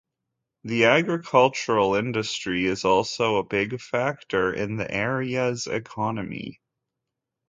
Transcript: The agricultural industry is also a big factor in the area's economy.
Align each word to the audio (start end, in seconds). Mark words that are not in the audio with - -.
The 0.63 0.85
agricultural 0.85 1.93
industry 1.93 2.65
is 2.65 2.85
also 2.85 3.35
a 3.35 3.43
big 3.43 3.79
factor 3.79 4.51
in 4.51 4.77
the 4.77 4.91
area's 4.91 5.67
economy. 5.67 6.59